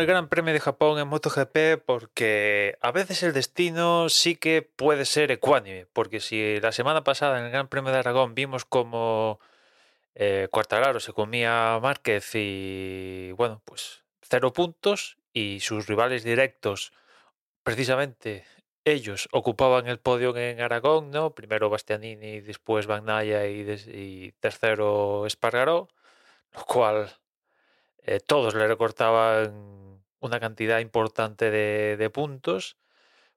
El 0.00 0.06
Gran 0.06 0.28
Premio 0.28 0.52
de 0.52 0.60
Japón 0.60 0.98
en 0.98 1.08
MotoGP 1.08 1.84
porque 1.84 2.76
a 2.80 2.90
veces 2.92 3.22
el 3.22 3.32
destino 3.32 4.08
sí 4.08 4.36
que 4.36 4.62
puede 4.62 5.04
ser 5.04 5.30
ecuánime, 5.30 5.86
porque 5.92 6.20
si 6.20 6.58
la 6.60 6.72
semana 6.72 7.04
pasada 7.04 7.38
en 7.38 7.46
el 7.46 7.50
Gran 7.52 7.68
Premio 7.68 7.92
de 7.92 7.98
Aragón 7.98 8.34
vimos 8.34 8.64
como 8.64 9.40
eh, 10.14 10.48
se 11.00 11.12
comía 11.12 11.78
Márquez 11.82 12.30
y 12.34 13.32
bueno, 13.32 13.62
pues 13.64 14.02
cero 14.22 14.52
puntos 14.52 15.18
y 15.32 15.60
sus 15.60 15.86
rivales 15.86 16.24
directos, 16.24 16.92
precisamente 17.62 18.44
ellos 18.84 19.28
ocupaban 19.32 19.86
el 19.86 19.98
podio 19.98 20.36
en 20.36 20.60
Aragón, 20.60 21.10
¿no? 21.10 21.34
Primero 21.34 21.70
Bastianini, 21.70 22.40
después 22.40 22.86
Bagnaia 22.86 23.46
y, 23.48 23.60
y 23.92 24.32
tercero 24.40 25.26
Espargaró, 25.26 25.88
lo 26.54 26.64
cual 26.64 27.10
eh, 28.04 28.20
todos 28.20 28.54
le 28.54 28.66
recortaban 28.66 29.89
una 30.20 30.40
cantidad 30.40 30.78
importante 30.80 31.50
de, 31.50 32.10
puntos, 32.10 32.76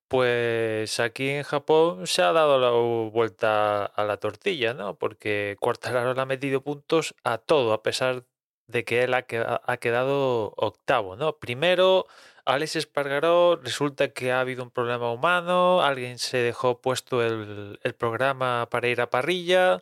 pues 0.08 1.00
aquí 1.00 1.30
en 1.30 1.44
Japón 1.44 2.08
se 2.08 2.22
ha 2.24 2.34
dado 2.34 2.60
la 2.60 2.72
vuelta 3.12 3.86
a 3.86 4.04
la 4.06 4.18
tortilla, 4.18 4.74
¿no? 4.74 4.96
Porque 4.98 5.58
Quartararo 5.60 6.14
le 6.14 6.22
ha 6.22 6.26
metido 6.26 6.62
puntos 6.64 7.16
a 7.24 7.38
todo, 7.40 7.74
a 7.74 7.84
pesar 7.84 8.26
de 8.68 8.86
que 8.86 9.04
él 9.04 9.14
ha, 9.14 9.24
quedado 9.24 10.54
octavo, 10.58 11.16
¿no? 11.16 11.38
Primero, 11.40 12.06
Alex 12.46 12.76
Espargaró, 12.78 13.58
resulta 13.58 14.10
que 14.10 14.32
ha 14.32 14.40
habido 14.42 14.64
un 14.64 14.72
problema 14.72 15.12
humano, 15.12 15.82
alguien 15.82 16.20
se 16.20 16.38
dejó 16.38 16.82
puesto 16.82 17.24
el, 17.24 17.80
el 17.84 17.96
programa 17.96 18.68
para 18.70 18.88
ir 18.88 19.02
a 19.02 19.10
parrilla, 19.10 19.80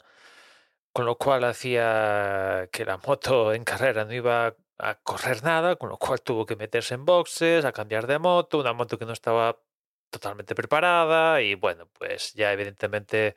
con 0.93 1.05
lo 1.05 1.17
cual 1.17 1.43
hacía 1.45 2.67
que 2.71 2.85
la 2.85 2.97
moto 2.97 3.53
en 3.53 3.63
carrera 3.63 4.05
no 4.05 4.13
iba 4.13 4.55
a 4.81 4.95
correr 4.95 5.43
nada, 5.43 5.75
con 5.75 5.89
lo 5.89 5.97
cual 5.97 6.21
tuvo 6.21 6.45
que 6.45 6.55
meterse 6.55 6.95
en 6.95 7.05
boxes, 7.05 7.65
a 7.65 7.71
cambiar 7.71 8.07
de 8.07 8.19
moto, 8.19 8.59
una 8.59 8.73
moto 8.73 8.97
que 8.97 9.05
no 9.05 9.13
estaba 9.13 9.59
totalmente 10.09 10.55
preparada 10.55 11.41
y 11.41 11.55
bueno, 11.55 11.87
pues 11.97 12.33
ya 12.33 12.51
evidentemente 12.53 13.35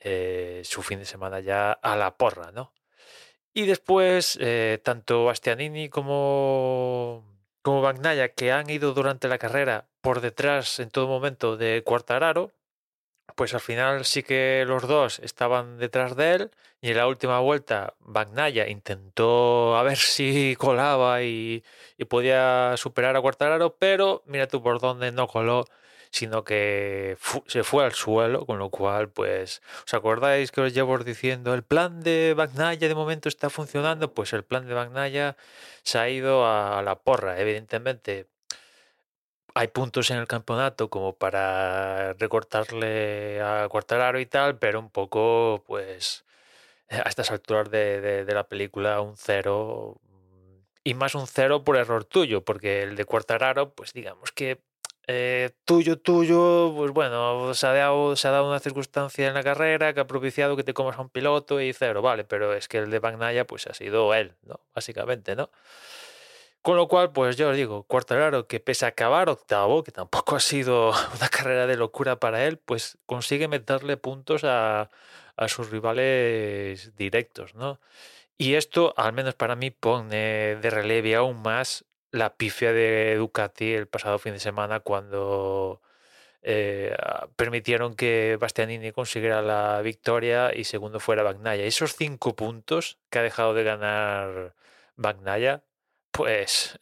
eh, 0.00 0.62
su 0.64 0.82
fin 0.82 0.98
de 1.00 1.06
semana 1.06 1.40
ya 1.40 1.72
a 1.72 1.96
la 1.96 2.16
porra, 2.16 2.52
¿no? 2.52 2.72
Y 3.54 3.66
después, 3.66 4.38
eh, 4.40 4.80
tanto 4.84 5.24
Bastianini 5.26 5.88
como, 5.88 7.24
como 7.62 7.82
Bagnaya, 7.82 8.30
que 8.34 8.52
han 8.52 8.68
ido 8.70 8.94
durante 8.94 9.28
la 9.28 9.38
carrera 9.38 9.88
por 10.00 10.20
detrás 10.20 10.80
en 10.80 10.90
todo 10.90 11.06
momento 11.08 11.56
de 11.56 11.82
Cuartararo, 11.84 12.52
pues 13.36 13.54
al 13.54 13.60
final 13.60 14.04
sí 14.04 14.22
que 14.22 14.64
los 14.66 14.86
dos 14.86 15.18
estaban 15.20 15.78
detrás 15.78 16.16
de 16.16 16.34
él 16.34 16.50
y 16.80 16.90
en 16.90 16.98
la 16.98 17.06
última 17.06 17.40
vuelta 17.40 17.94
Bagnaya 18.00 18.68
intentó 18.68 19.76
a 19.76 19.82
ver 19.82 19.96
si 19.98 20.56
colaba 20.56 21.22
y, 21.22 21.64
podía 22.08 22.74
superar 22.76 23.16
a 23.16 23.20
Quartararo, 23.20 23.76
pero 23.76 24.22
mira 24.26 24.46
tú 24.46 24.62
por 24.62 24.80
dónde 24.80 25.10
no 25.12 25.26
coló, 25.26 25.64
sino 26.10 26.44
que 26.44 27.16
se 27.46 27.64
fue 27.64 27.84
al 27.84 27.92
suelo, 27.92 28.46
con 28.46 28.58
lo 28.58 28.70
cual, 28.70 29.10
pues, 29.10 29.62
¿os 29.86 29.94
acordáis 29.94 30.52
que 30.52 30.60
os 30.60 30.74
llevo 30.74 30.96
diciendo 30.98 31.54
el 31.54 31.64
plan 31.64 32.02
de 32.02 32.34
Bagnaya 32.36 32.88
de 32.88 32.94
momento 32.94 33.28
está 33.28 33.50
funcionando? 33.50 34.14
Pues 34.14 34.32
el 34.32 34.44
plan 34.44 34.66
de 34.66 34.74
Bagnaya 34.74 35.36
se 35.82 35.98
ha 35.98 36.08
ido 36.10 36.46
a 36.46 36.82
la 36.82 37.00
porra, 37.00 37.40
evidentemente 37.40 38.28
hay 39.54 39.68
puntos 39.68 40.10
en 40.10 40.18
el 40.18 40.26
campeonato 40.26 40.90
como 40.90 41.14
para 41.14 42.12
recortarle 42.14 43.40
a 43.40 43.68
Cuartararo 43.68 44.18
y 44.18 44.26
tal, 44.26 44.58
pero 44.58 44.80
un 44.80 44.90
poco, 44.90 45.62
pues, 45.66 46.24
a 46.90 47.08
estas 47.08 47.30
alturas 47.30 47.70
de, 47.70 48.26
la 48.28 48.48
película, 48.48 49.00
un 49.00 49.16
cero. 49.16 50.00
Y 50.82 50.94
más 50.94 51.14
un 51.14 51.26
cero 51.26 51.64
por 51.64 51.76
error 51.76 52.04
tuyo, 52.04 52.44
porque 52.44 52.82
el 52.82 52.96
de 52.96 53.04
Cuartararo, 53.04 53.74
pues 53.74 53.92
digamos 53.94 54.32
que 54.32 54.60
eh, 55.06 55.50
tuyo, 55.64 55.98
tuyo, 55.98 56.72
pues 56.76 56.90
bueno, 56.92 57.54
se 57.54 57.66
ha, 57.66 57.72
dado, 57.72 58.16
se 58.16 58.28
ha 58.28 58.30
dado 58.32 58.48
una 58.48 58.58
circunstancia 58.58 59.28
en 59.28 59.34
la 59.34 59.42
carrera 59.42 59.94
que 59.94 60.00
ha 60.00 60.06
propiciado 60.06 60.56
que 60.56 60.64
te 60.64 60.74
comas 60.74 60.98
a 60.98 61.02
un 61.02 61.10
piloto 61.10 61.60
y 61.60 61.72
cero, 61.72 62.02
vale, 62.02 62.24
pero 62.24 62.54
es 62.54 62.68
que 62.68 62.78
el 62.78 62.90
de 62.90 62.98
Bagnaya, 62.98 63.46
pues 63.46 63.66
ha 63.66 63.74
sido 63.74 64.12
él, 64.14 64.34
¿no? 64.42 64.60
Básicamente, 64.74 65.36
¿no? 65.36 65.50
Con 66.64 66.76
lo 66.78 66.88
cual, 66.88 67.12
pues 67.12 67.36
yo 67.36 67.50
os 67.50 67.56
digo, 67.56 67.82
Cuartararo, 67.84 68.46
que 68.46 68.58
pese 68.58 68.86
a 68.86 68.88
acabar 68.88 69.28
octavo, 69.28 69.84
que 69.84 69.92
tampoco 69.92 70.34
ha 70.36 70.40
sido 70.40 70.92
una 71.16 71.28
carrera 71.28 71.66
de 71.66 71.76
locura 71.76 72.18
para 72.18 72.46
él, 72.46 72.56
pues 72.58 72.96
consigue 73.04 73.48
meterle 73.48 73.98
puntos 73.98 74.44
a, 74.44 74.88
sus 75.48 75.70
rivales 75.70 76.96
directos, 76.96 77.54
¿no? 77.54 77.80
Y 78.38 78.54
esto, 78.54 78.94
al 78.96 79.12
menos 79.12 79.34
para 79.34 79.56
mí, 79.56 79.70
pone 79.70 80.56
de 80.56 80.70
relieve 80.70 81.14
aún 81.16 81.42
más 81.42 81.84
la 82.12 82.36
pifia 82.36 82.72
de 82.72 83.16
Ducati 83.16 83.74
el 83.74 83.86
pasado 83.86 84.18
fin 84.18 84.32
de 84.32 84.40
semana 84.40 84.80
cuando 84.80 85.82
eh, 86.42 86.96
permitieron 87.36 87.94
que 87.94 88.38
Bastianini 88.40 88.92
consiguiera 88.92 89.42
la 89.42 89.82
victoria 89.82 90.54
y 90.54 90.64
segundo 90.64 91.00
fuera 91.00 91.22
Bagnaia. 91.22 91.64
Esos 91.64 91.94
cinco 91.96 92.34
puntos 92.36 92.98
que 93.10 93.18
ha 93.18 93.22
dejado 93.22 93.54
de 93.54 93.64
ganar 93.64 94.54
Bagnaia 94.96 95.62
pues 96.14 96.78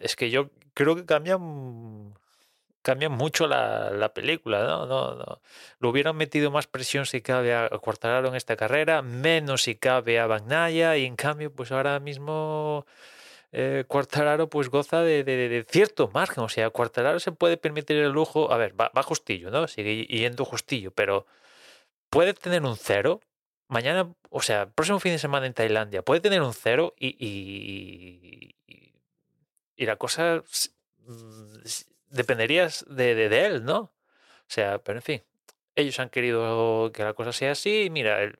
es, 0.00 0.16
que 0.16 0.30
yo 0.30 0.50
creo 0.72 0.96
que 0.96 1.04
cambian, 1.04 2.14
cambian 2.80 3.12
mucho 3.12 3.46
la, 3.46 4.10
película, 4.14 4.64
¿no? 4.64 4.86
No, 4.86 5.14
¿no? 5.16 5.42
Lo 5.80 5.90
hubieran 5.90 6.16
metido 6.16 6.50
más 6.50 6.66
presión 6.66 7.04
si 7.04 7.20
cabe 7.20 7.54
a 7.54 7.68
Cuartararo 7.68 8.28
en 8.28 8.36
esta 8.36 8.56
carrera, 8.56 9.02
menos 9.02 9.64
si 9.64 9.74
cabe 9.76 10.18
a 10.18 10.26
Bagnaya, 10.26 10.96
y 10.96 11.04
en 11.04 11.14
cambio, 11.14 11.52
pues 11.52 11.72
ahora 11.72 12.00
mismo 12.00 12.86
eh, 13.52 13.84
pues 14.50 14.70
goza 14.70 15.02
de, 15.02 15.66
cierto 15.68 16.10
margen, 16.14 16.44
o 16.44 16.48
sea, 16.48 16.70
Cuartararo 16.70 17.20
se 17.20 17.32
puede 17.32 17.58
permitir 17.58 17.98
el 17.98 18.12
lujo, 18.12 18.50
a 18.50 18.56
ver, 18.56 18.74
va 18.80 19.02
justillo, 19.02 19.50
¿no? 19.50 19.68
Sigue 19.68 20.06
yendo 20.06 20.46
justillo, 20.46 20.90
pero 20.90 21.26
puede 22.08 22.32
tener 22.32 22.62
un 22.62 22.76
cero, 22.78 23.20
mañana, 23.68 24.12
o 24.30 24.42
sea, 24.42 24.66
próximo 24.66 25.00
fin 25.00 25.12
de 25.12 25.18
semana 25.18 25.46
en 25.46 25.54
Tailandia, 25.54 26.02
puede 26.02 26.20
tener 26.20 26.42
un 26.42 26.54
cero 26.54 26.94
y, 26.98 27.16
y, 27.18 28.54
y 29.76 29.86
la 29.86 29.96
cosa 29.96 30.42
mm, 31.06 31.56
dependería 32.10 32.68
de, 32.86 33.14
de, 33.14 33.46
él, 33.46 33.64
¿no? 33.64 33.78
O 33.78 33.92
sea, 34.48 34.78
pero 34.78 34.98
en 34.98 35.02
fin, 35.02 35.22
ellos 35.74 35.98
han 36.00 36.10
querido 36.10 36.90
que 36.92 37.04
la 37.04 37.14
cosa 37.14 37.32
sea 37.32 37.52
así. 37.52 37.88
Mira, 37.90 38.32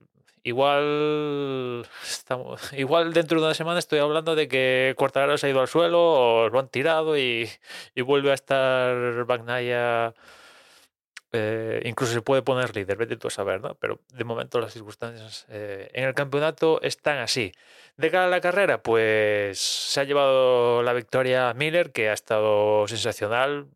igual 0.43 1.87
estamos, 2.05 2.73
igual 2.75 3.13
dentro 3.13 3.41
de 3.41 3.47
una 3.47 3.55
semana 3.55 3.79
estoy 3.79 3.99
hablando 3.99 4.35
de 4.35 4.49
que 4.49 4.95
Cuartararo 4.97 5.39
se 5.39 5.47
ha 5.47 5.51
ido 5.51 5.61
al 5.61 5.69
suelo 5.69 6.01
o 6.01 6.49
lo 6.49 6.59
han 6.59 6.69
tirado 6.69 7.19
y, 7.19 7.51
y 7.95 8.03
vuelve 8.03 8.31
a 8.31 8.35
estar 8.35 9.25
Bagnaya 9.25 10.15
eh, 11.37 11.83
incluso 11.85 12.13
se 12.13 12.23
puede 12.23 12.43
poner 12.43 12.77
líder, 12.77 12.97
vete 12.97 13.17
tú 13.17 13.27
a 13.27 13.31
saber, 13.31 13.61
¿no? 13.61 13.75
Pero 13.75 13.99
de 14.13 14.23
momento 14.23 14.61
las 14.61 14.73
circunstancias 14.73 15.47
eh, 15.49 15.91
en 15.93 16.05
el 16.05 16.15
campeonato 16.15 16.81
están 16.81 17.19
así. 17.19 17.53
De 17.97 18.11
cara 18.11 18.27
a 18.27 18.29
la 18.29 18.41
carrera, 18.41 18.83
pues 18.83 19.59
se 19.59 20.01
ha 20.01 20.05
llevado 20.05 20.83
la 20.85 20.93
victoria 20.93 21.53
Miller, 21.55 21.91
que 21.91 22.09
ha 22.09 22.13
estado 22.13 22.87
sensacional. 22.87 23.67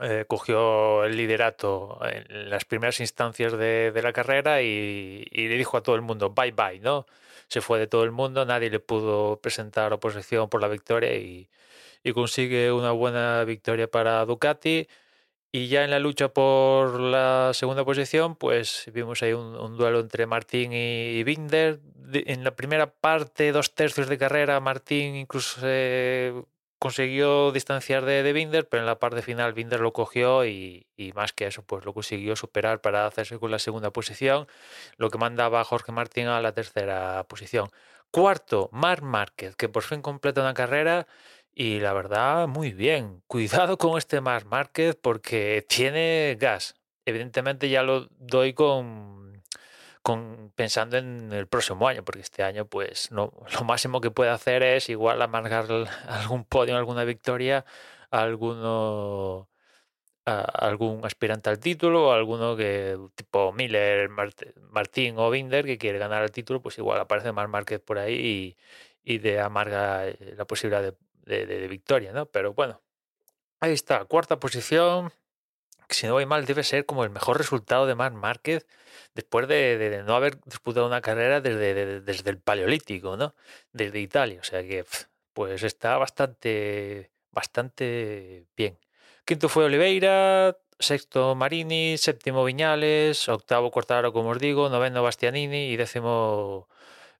Eh, 0.00 0.24
cogió 0.26 1.04
el 1.04 1.16
liderato 1.16 2.00
en 2.02 2.50
las 2.50 2.64
primeras 2.64 2.98
instancias 2.98 3.52
de, 3.52 3.92
la 4.02 4.12
carrera 4.12 4.60
y, 4.60 5.24
le 5.32 5.56
dijo 5.56 5.76
a 5.76 5.82
todo 5.84 5.94
el 5.94 6.02
mundo 6.02 6.30
bye 6.30 6.50
bye, 6.50 6.80
¿no? 6.80 7.06
Se 7.46 7.60
fue 7.60 7.78
de 7.78 7.86
todo 7.86 8.02
el 8.02 8.10
mundo, 8.10 8.44
nadie 8.44 8.70
le 8.70 8.80
pudo 8.80 9.38
presentar 9.40 9.92
oposición 9.92 10.48
por 10.48 10.60
la 10.60 10.66
victoria 10.66 11.14
y, 11.14 11.48
y 12.02 12.12
consigue 12.12 12.72
una 12.72 12.90
buena 12.90 13.44
victoria 13.44 13.88
para 13.88 14.24
Ducati. 14.24 14.88
Y 15.56 15.68
ya 15.68 15.84
en 15.84 15.92
la 15.92 16.00
lucha 16.00 16.30
por 16.30 16.98
la 16.98 17.52
segunda 17.54 17.84
posición, 17.84 18.34
pues 18.34 18.90
vimos 18.92 19.22
ahí 19.22 19.34
un, 19.34 19.76
duelo 19.76 20.00
entre 20.00 20.26
Martín 20.26 20.72
y, 20.72 21.22
Binder. 21.22 21.78
en 22.12 22.42
la 22.42 22.56
primera 22.56 22.92
parte, 22.92 23.52
dos 23.52 23.72
tercios 23.72 24.08
de 24.08 24.18
carrera, 24.18 24.58
Martín 24.58 25.14
incluso 25.14 25.60
se 25.60 26.34
consiguió 26.80 27.52
distanciar 27.52 28.04
de, 28.04 28.24
de 28.24 28.32
Binder, 28.32 28.68
pero 28.68 28.80
en 28.80 28.88
la 28.88 28.98
parte 28.98 29.22
final 29.22 29.52
Binder 29.52 29.78
lo 29.78 29.92
cogió 29.92 30.44
y, 30.44 30.88
y, 30.96 31.12
más 31.12 31.32
que 31.32 31.46
eso, 31.46 31.62
pues 31.62 31.84
lo 31.84 31.94
consiguió 31.94 32.34
superar 32.34 32.80
para 32.80 33.06
hacerse 33.06 33.38
con 33.38 33.52
la 33.52 33.60
segunda 33.60 33.92
posición, 33.92 34.48
lo 34.96 35.08
que 35.08 35.18
mandaba 35.18 35.60
a 35.60 35.64
Jorge 35.64 35.92
Martín 35.92 36.26
a 36.26 36.40
la 36.40 36.50
tercera 36.50 37.24
posición. 37.28 37.70
Cuarto, 38.10 38.70
Marc 38.72 39.02
Márquez, 39.02 39.54
que 39.54 39.68
por 39.68 39.84
fin 39.84 40.02
completa 40.02 40.40
una 40.40 40.54
carrera 40.54 41.06
y 41.54 41.80
la 41.80 41.92
verdad, 41.92 42.48
muy 42.48 42.72
bien. 42.72 43.22
Cuidado 43.26 43.78
con 43.78 43.98
este 43.98 44.20
Marc 44.20 44.46
Márquez 44.46 44.96
porque 45.00 45.64
tiene 45.68 46.36
gas. 46.38 46.74
Evidentemente 47.06 47.68
ya 47.68 47.82
lo 47.82 48.08
doy 48.18 48.54
con, 48.54 49.42
con 50.02 50.52
pensando 50.54 50.96
en 50.96 51.32
el 51.32 51.46
próximo 51.46 51.86
año, 51.88 52.04
porque 52.04 52.20
este 52.20 52.42
año 52.42 52.66
pues 52.66 53.10
no, 53.12 53.32
lo 53.54 53.64
máximo 53.64 54.00
que 54.00 54.10
puede 54.10 54.30
hacer 54.30 54.62
es 54.62 54.88
igual 54.88 55.22
amargar 55.22 55.66
algún 56.08 56.44
podio, 56.44 56.76
alguna 56.76 57.04
victoria 57.04 57.64
alguno 58.14 59.48
a 60.26 60.40
algún 60.40 61.04
aspirante 61.04 61.50
al 61.50 61.58
título 61.58 62.08
o 62.08 62.12
alguno 62.12 62.56
que 62.56 62.96
tipo 63.14 63.52
Miller, 63.52 64.08
Martín 64.08 65.16
o 65.18 65.30
Binder 65.30 65.66
que 65.66 65.78
quiere 65.78 65.98
ganar 65.98 66.22
el 66.22 66.30
título, 66.30 66.62
pues 66.62 66.78
igual 66.78 67.00
aparece 67.00 67.32
Marc 67.32 67.50
Márquez 67.50 67.80
por 67.80 67.98
ahí 67.98 68.14
y, 68.14 69.14
y 69.14 69.18
de 69.18 69.40
amarga 69.40 70.08
eh, 70.08 70.34
la 70.36 70.46
posibilidad 70.46 70.82
de 70.82 70.94
de, 71.24 71.68
victoria, 71.68 72.12
¿no? 72.12 72.26
Pero 72.26 72.54
bueno, 72.54 72.82
ahí 73.60 73.72
está, 73.72 74.04
cuarta 74.06 74.38
posición. 74.40 75.12
Que 75.88 75.94
si 75.94 76.06
no 76.06 76.14
voy 76.14 76.26
mal, 76.26 76.46
debe 76.46 76.62
ser 76.64 76.86
como 76.86 77.04
el 77.04 77.10
mejor 77.10 77.38
resultado 77.38 77.86
de 77.86 77.94
Marc 77.94 78.14
Márquez 78.14 78.66
después 79.14 79.46
de, 79.48 80.02
no 80.06 80.16
haber 80.16 80.40
disputado 80.44 80.86
una 80.86 81.02
carrera 81.02 81.40
desde, 81.40 82.00
desde 82.00 82.30
el 82.30 82.38
Paleolítico, 82.38 83.16
¿no? 83.16 83.34
Desde 83.72 84.00
Italia. 84.00 84.40
O 84.40 84.44
sea 84.44 84.62
que, 84.62 84.86
pues 85.34 85.62
está 85.62 85.98
bastante, 85.98 87.10
bastante 87.32 88.46
bien. 88.56 88.78
Quinto 89.26 89.48
fue 89.48 89.64
Oliveira, 89.64 90.56
sexto 90.78 91.34
Marini, 91.34 91.98
séptimo 91.98 92.44
Viñales, 92.44 93.28
octavo 93.28 93.70
Cortaro, 93.70 94.12
como 94.12 94.30
os 94.30 94.38
digo, 94.38 94.68
noveno 94.68 95.02
Bastianini 95.02 95.70
y 95.70 95.76
décimo 95.76 96.68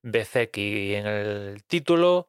Bezecchi 0.03 0.95
en 0.95 1.07
el 1.07 1.65
título. 1.65 2.29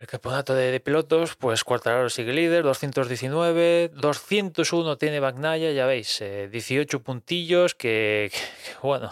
El 0.00 0.06
campeonato 0.06 0.54
de, 0.54 0.80
pilotos, 0.80 1.36
pues 1.36 1.62
Cuartararo 1.62 2.08
sigue 2.08 2.32
líder, 2.32 2.62
219, 2.62 3.90
201 3.90 4.96
tiene 4.96 5.20
Bagnaia, 5.20 5.72
ya 5.72 5.84
veis, 5.84 6.24
18 6.50 6.96
eh, 6.96 7.00
puntillos 7.00 7.74
que, 7.76 8.32
bueno, 8.82 9.10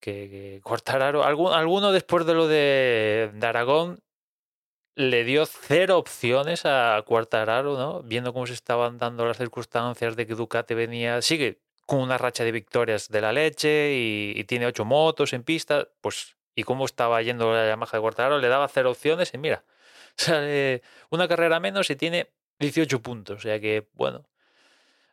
que, 0.00 0.62
que 0.64 0.94
algún, 0.96 1.52
alguno 1.52 1.92
después 1.92 2.24
de 2.24 2.32
lo 2.32 2.48
de, 2.48 3.30
Aragón 3.42 4.00
le 4.94 5.24
dio 5.24 5.44
cero 5.44 5.98
opciones 5.98 6.62
a 6.64 7.02
Cuartararo, 7.06 7.76
¿no? 7.76 8.02
Viendo 8.02 8.32
cómo 8.32 8.46
se 8.46 8.54
estaban 8.54 8.96
dando 8.96 9.26
las 9.26 9.36
circunstancias 9.36 10.16
de 10.16 10.26
que 10.26 10.34
Ducati 10.34 10.72
venía, 10.72 11.20
sigue 11.20 11.60
con 11.84 12.00
una 12.00 12.16
racha 12.16 12.42
de 12.42 12.52
victorias 12.52 13.08
de 13.08 13.20
la 13.20 13.32
leche 13.32 13.92
y, 13.94 14.44
tiene 14.44 14.64
ocho 14.64 14.86
motos 14.86 15.34
en 15.34 15.42
pista, 15.42 15.88
pues, 16.00 16.36
y 16.54 16.62
cómo 16.62 16.86
estaba 16.86 17.20
yendo 17.20 17.52
la 17.52 17.66
Yamaha 17.66 17.92
de 17.92 18.00
Cuartararo, 18.00 18.38
le 18.38 18.48
daba 18.48 18.66
cero 18.68 18.92
opciones 18.92 19.34
y 19.34 19.38
mira, 19.38 19.62
sale 20.16 20.82
una 21.10 21.28
carrera 21.28 21.60
menos 21.60 21.90
y 21.90 21.96
tiene 21.96 22.30
18 22.58 23.02
puntos. 23.02 23.38
O 23.38 23.40
sea 23.40 23.60
que, 23.60 23.88
bueno, 23.94 24.24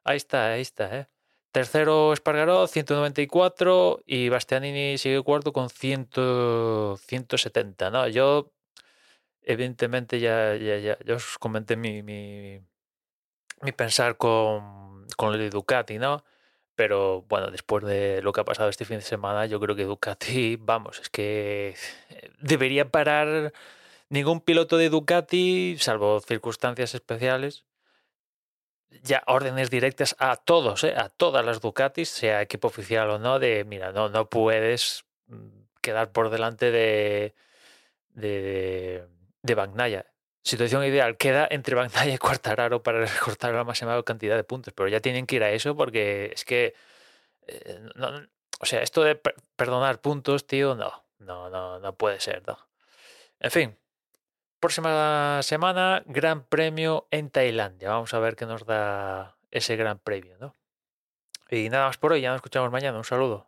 ahí 0.03 0.17
está, 0.17 0.51
ahí 0.51 0.61
está. 0.61 0.95
¿eh? 0.97 1.07
Tercero 1.51 2.13
Espargaró, 2.13 2.67
194 2.67 4.03
y 4.05 4.29
Bastianini 4.29 4.97
sigue 4.97 5.21
cuarto 5.23 5.53
con 5.53 5.69
100, 5.69 6.09
170. 6.99 7.89
¿no? 7.91 8.07
Yo, 8.07 8.51
evidentemente, 9.41 10.19
ya, 10.19 10.55
ya, 10.55 10.77
ya, 10.77 10.97
ya 11.03 11.15
os 11.15 11.37
comenté 11.39 11.75
mi, 11.75 12.03
mi, 12.03 12.59
mi 13.61 13.71
pensar 13.71 14.17
con, 14.17 15.07
con 15.17 15.33
el 15.33 15.49
Ducati, 15.49 15.97
¿no? 15.97 16.23
Pero 16.75 17.23
bueno, 17.23 17.49
después 17.49 17.83
de 17.85 18.21
lo 18.21 18.31
que 18.33 18.41
ha 18.41 18.45
pasado 18.45 18.69
este 18.69 18.85
fin 18.85 18.97
de 18.97 19.01
semana, 19.03 19.47
yo 19.47 19.59
creo 19.59 19.75
que 19.75 19.85
Ducati, 19.85 20.57
vamos, 20.57 20.99
es 20.99 21.09
que 21.09 21.75
debería 22.39 22.91
parar 22.91 23.51
ningún 24.09 24.41
piloto 24.41 24.77
de 24.77 24.89
Ducati, 24.89 25.77
salvo 25.79 26.19
circunstancias 26.21 26.95
especiales, 26.95 27.65
ya 29.03 29.23
órdenes 29.27 29.69
directas 29.69 30.15
a 30.19 30.37
todos, 30.37 30.83
¿eh? 30.83 30.93
a 30.95 31.09
todas 31.09 31.45
las 31.45 31.61
Ducatis, 31.61 32.09
sea 32.09 32.41
equipo 32.41 32.67
oficial 32.67 33.09
o 33.09 33.19
no, 33.19 33.39
de 33.39 33.63
mira, 33.65 33.91
no, 33.91 34.09
no 34.09 34.29
puedes 34.29 35.05
mm, 35.27 35.47
quedar 35.81 36.11
por 36.11 36.29
delante 36.29 36.71
de, 36.71 37.35
de, 38.09 39.05
de 39.41 39.55
Bagnaia. 39.55 40.05
Situación 40.43 40.85
ideal, 40.85 41.17
queda 41.17 41.47
entre 41.51 41.75
Bagnaia 41.75 42.13
y 42.13 42.17
Cuartararo 42.17 42.81
para 42.81 43.05
recortar 43.05 43.53
la 43.53 43.63
máxima 43.63 44.01
cantidad 44.03 44.35
de 44.35 44.43
puntos, 44.43 44.73
pero 44.73 44.89
ya 44.89 45.01
tienen 45.01 45.25
que 45.25 45.35
ir 45.35 45.43
a 45.43 45.51
eso 45.51 45.75
porque 45.75 46.31
es 46.33 46.45
que, 46.45 46.73
eh, 47.47 47.89
o 48.59 48.65
sea, 48.65 48.81
esto 48.81 49.03
de 49.03 49.19
perdonar 49.55 49.99
puntos, 49.99 50.47
tío, 50.47 50.75
no, 50.75 51.03
no, 51.19 51.49
no, 51.49 51.79
no 51.79 51.95
puede 51.95 52.19
ser, 52.21 52.43
¿no? 52.47 52.57
En 53.39 53.51
fin, 53.51 53.77
Próxima 54.59 55.39
semana, 55.43 56.01
Gran 56.07 56.43
Premio 56.43 57.07
en 57.11 57.29
Tailandia. 57.29 57.89
Vamos 57.89 58.13
a 58.13 58.19
ver 58.19 58.35
qué 58.35 58.47
nos 58.47 58.65
da 58.65 59.37
ese 59.51 59.75
Gran 59.75 59.99
Premio, 59.99 60.35
¿no? 60.39 60.55
Y 61.49 61.69
nada 61.69 61.85
más 61.87 61.97
por 61.97 62.13
hoy, 62.13 62.21
ya 62.21 62.29
nos 62.29 62.37
escuchamos 62.37 62.71
mañana. 62.71 62.97
Un 62.97 63.03
saludo. 63.03 63.47